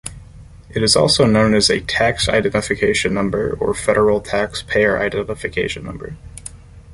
It 0.71 0.81
is 0.81 0.95
also 0.95 1.27
known 1.27 1.53
as 1.53 1.69
a 1.69 1.79
Tax 1.79 2.27
Identification 2.27 3.13
Number 3.13 3.55
or 3.59 3.75
Federal 3.75 4.19
Taxpayer 4.19 4.99
Identification 4.99 5.83
Number. 5.85 6.15